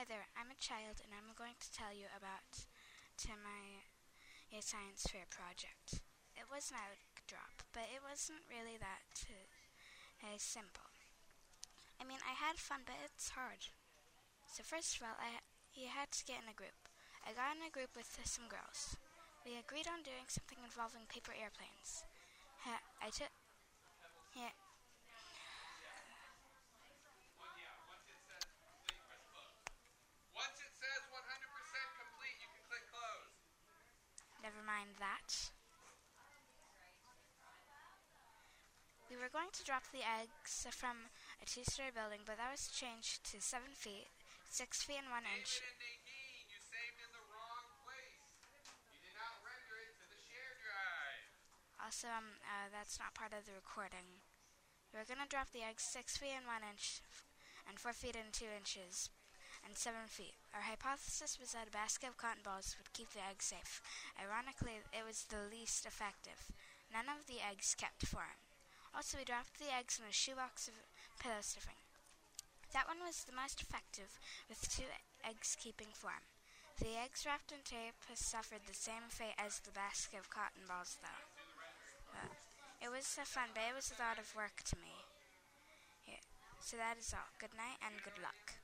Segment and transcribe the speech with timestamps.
[0.00, 2.64] Hi there, I'm a child and I'm going to tell you about
[3.20, 3.84] to my
[4.48, 6.00] a science fair project.
[6.32, 9.12] It was an egg drop, but it wasn't really that
[10.24, 10.88] uh, simple.
[12.00, 13.68] I mean, I had fun, but it's hard.
[14.48, 15.44] So first of all, I
[15.76, 16.80] you had to get in a group.
[17.20, 18.96] I got in a group with some girls.
[19.44, 22.08] We agreed on doing something involving paper airplanes.
[23.04, 23.36] I took
[24.32, 24.56] yeah.
[39.30, 41.06] Were going to drop the eggs from
[41.38, 44.10] a two-story building, but that was changed to seven feet,
[44.50, 45.62] six feet and one David inch.
[45.62, 48.26] and Nadine, you saved in the wrong place.
[48.90, 51.30] You did not render it to the share drive.
[51.78, 54.18] Also, um, uh, that's not part of the recording.
[54.90, 56.98] We were gonna drop the eggs six feet and one inch,
[57.70, 59.14] and four feet and two inches,
[59.62, 60.34] and seven feet.
[60.50, 63.78] Our hypothesis was that a basket of cotton balls would keep the eggs safe.
[64.18, 66.50] Ironically, it was the least effective.
[66.90, 68.49] None of the eggs kept form.
[68.94, 70.74] Also, we dropped the eggs in a shoebox of
[71.22, 71.78] pillow stuffing.
[72.72, 74.86] That one was the most effective, with two
[75.26, 76.22] eggs keeping form.
[76.78, 80.64] The eggs wrapped in tape has suffered the same fate as the basket of cotton
[80.66, 81.22] balls, though.
[82.14, 82.34] Uh,
[82.80, 84.94] it was uh, fun, but it was a lot of work to me.
[86.08, 86.24] Yeah.
[86.62, 87.28] So that is all.
[87.38, 88.59] Good night and good luck.